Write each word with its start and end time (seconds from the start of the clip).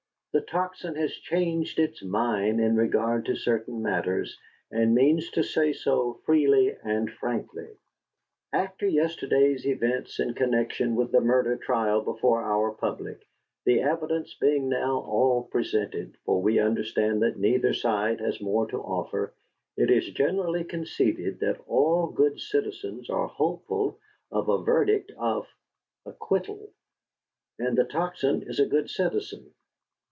The 0.33 0.39
Tocsin 0.39 0.95
has 0.95 1.11
changed 1.11 1.77
its 1.77 2.01
mind 2.01 2.61
in 2.61 2.77
regard 2.77 3.25
to 3.25 3.35
certain 3.35 3.81
matters, 3.81 4.39
and 4.71 4.95
means 4.95 5.29
to 5.31 5.43
say 5.43 5.73
so 5.73 6.21
freely 6.25 6.73
and 6.85 7.11
frankly. 7.11 7.67
After 8.53 8.87
yesterday's 8.87 9.67
events 9.67 10.21
in 10.21 10.33
connection 10.33 10.95
with 10.95 11.11
the 11.11 11.19
murder 11.19 11.57
trial 11.57 12.01
before 12.01 12.43
our 12.45 12.71
public, 12.71 13.27
the 13.65 13.81
evidence 13.81 14.33
being 14.35 14.69
now 14.69 15.01
all 15.01 15.49
presented, 15.51 16.15
for 16.23 16.41
we 16.41 16.59
understand 16.59 17.21
that 17.23 17.35
neither 17.37 17.73
side 17.73 18.21
has 18.21 18.39
more 18.39 18.65
to 18.67 18.77
offer, 18.77 19.33
it 19.75 19.91
is 19.91 20.11
generally 20.11 20.63
conceded 20.63 21.41
that 21.41 21.59
all 21.67 22.07
good 22.07 22.39
citizens 22.39 23.09
are 23.09 23.27
hopeful 23.27 23.99
of 24.31 24.47
a 24.47 24.63
verdict 24.63 25.11
of 25.17 25.45
acquittal; 26.05 26.71
and 27.59 27.77
the 27.77 27.83
Tocsin 27.83 28.43
is 28.47 28.61
a 28.61 28.65
good 28.65 28.89
citizen. 28.89 29.51